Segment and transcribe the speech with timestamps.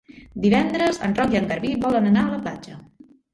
[0.45, 2.81] Divendres en Roc i en Garbí volen anar a la platja.